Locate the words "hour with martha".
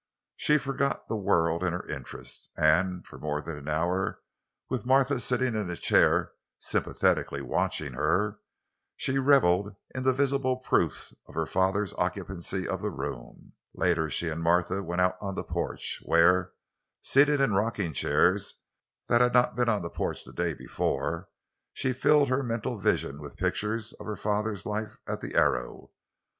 3.67-5.19